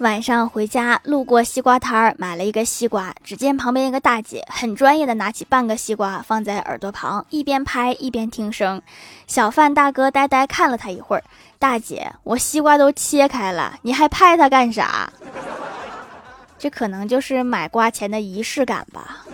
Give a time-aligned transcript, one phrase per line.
[0.00, 8.80] 晚上回家路过西瓜摊儿买了一个西瓜只见旁边一个大姐很专业的拿起半个西瓜放在耳朵旁一边拍一边听声
[9.26, 11.24] 小贩大哥呆呆看了她一会儿
[11.58, 15.12] 大姐我西瓜都切开了你还拍它干啥？
[16.58, 19.26] 这可能就是买瓜前的仪式感吧。